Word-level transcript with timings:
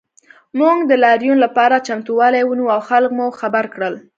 موږ 0.59 0.77
د 0.85 0.91
لاریون 1.03 1.37
لپاره 1.45 1.83
چمتووالی 1.87 2.43
ونیو 2.45 2.73
او 2.75 2.79
خلک 2.89 3.11
مو 3.17 3.25
خبر 3.39 3.65
کړل 3.73 3.93